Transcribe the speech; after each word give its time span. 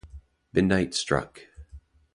Midnight 0.51 0.95
struck. 0.95 1.41